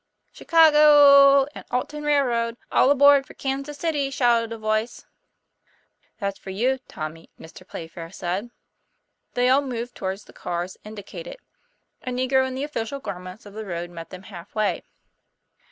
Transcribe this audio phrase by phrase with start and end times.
[0.31, 5.05] "Chicago ooo and Alton Railroad; all aboard for Kansas City!" shouted a voice.
[6.17, 7.67] "That's for you, Tommy," Mr.
[7.67, 8.49] Playfair said.
[9.35, 11.37] They all moved towards the cars indicated.
[12.01, 14.81] A negro in the official garments of the road met them half way.